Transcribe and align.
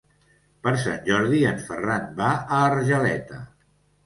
Per 0.67 0.71
Sant 0.83 1.03
Jordi 1.09 1.41
en 1.49 1.61
Ferran 1.67 2.09
va 2.23 2.31
a 2.39 2.63
Argeleta. 2.71 3.41